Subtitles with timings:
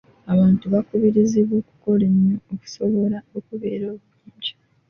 [0.33, 4.51] Abantu bakubirizibwa okukola ennyo okusobola okubeera obulungi.